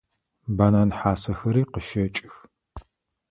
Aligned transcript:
Банан 0.57 0.89
хьасэхэри 0.97 1.63
къыщэкӏых. 1.73 2.35